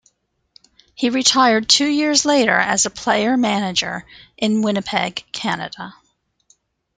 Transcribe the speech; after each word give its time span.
He 0.95 1.11
retired 1.11 1.69
two 1.69 1.85
years 1.85 2.25
later 2.25 2.57
as 2.57 2.87
a 2.87 2.89
player-manager 2.89 4.03
in 4.35 4.63
Winnipeg, 4.63 5.25
Canada. 5.31 5.93